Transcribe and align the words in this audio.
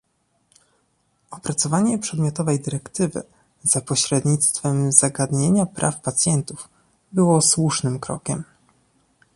Opracowanie 1.31 1.99
przedmiotowej 1.99 2.59
dyrektywy 2.59 3.23
za 3.63 3.81
pośrednictwem 3.81 4.91
zagadnienia 4.91 5.65
praw 5.65 6.01
pacjentów 6.01 6.69
było 7.11 7.41
słusznym 7.41 7.99
krokiem 7.99 8.43